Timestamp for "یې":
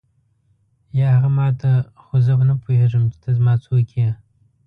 3.99-4.09